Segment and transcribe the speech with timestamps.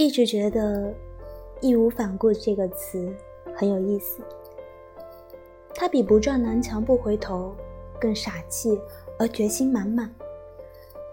[0.00, 0.94] 一直觉得
[1.60, 3.14] “义无反顾”这个词
[3.54, 4.22] 很有意思，
[5.74, 7.54] 它比不撞南墙不回头
[8.00, 8.80] 更傻气
[9.18, 10.10] 而决心满满，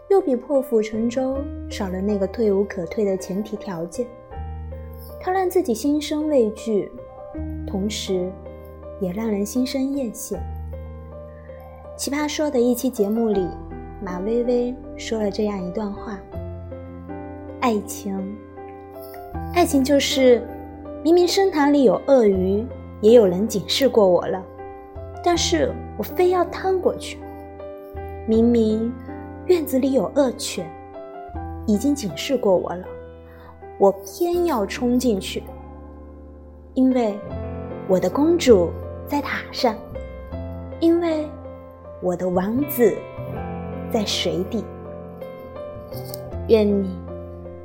[0.10, 1.38] 又比破釜沉舟
[1.70, 4.08] 少了那个退无可退的前提条件。
[5.20, 6.90] 它让自己心生畏惧，
[7.68, 8.32] 同时
[9.02, 10.40] 也让人心生艳羡。
[11.98, 13.50] 奇葩说的一期节目里，
[14.02, 16.18] 马薇薇说了这样一段话
[17.60, 18.34] ：“爱情，
[19.54, 20.42] 爱情就是
[21.04, 22.66] 明明深潭里有鳄鱼，
[23.02, 24.44] 也有人警示过我了，
[25.24, 27.18] 但是我非要趟过去；
[28.28, 28.94] 明明
[29.46, 30.70] 院子里有恶犬，
[31.66, 32.84] 已经警示过我了，
[33.78, 35.44] 我偏要冲进去，
[36.74, 37.18] 因为
[37.88, 38.70] 我的公主
[39.08, 39.76] 在塔上，
[40.80, 41.28] 因为。”
[42.00, 42.96] 我的王子
[43.92, 44.64] 在水底，
[46.48, 46.96] 愿你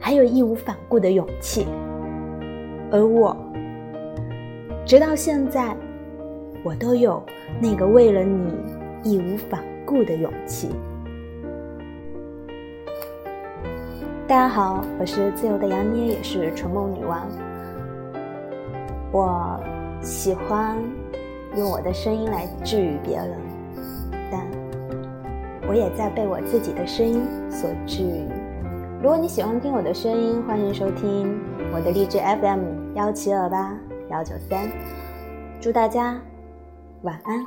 [0.04, 1.64] 还有义无反顾的勇气，
[2.90, 3.36] 而我，
[4.84, 5.76] 直到现在，
[6.64, 7.22] 我都有
[7.60, 8.52] 那个为了你
[9.04, 10.70] 义无反顾的勇气。
[14.26, 17.24] 大家好，我是自由的杨咩，也是纯梦女王。
[19.12, 19.56] 我
[20.00, 20.76] 喜欢
[21.56, 23.38] 用我的声音来治愈别人。
[24.32, 24.44] 但
[25.68, 28.41] 我也在被我自己的声音所治愈。
[29.02, 31.36] 如果你喜欢听我的声音，欢迎收听
[31.74, 33.76] 我的励志 FM 幺七二八
[34.08, 34.70] 幺九三。
[35.60, 36.16] 祝大家
[37.02, 37.44] 晚安。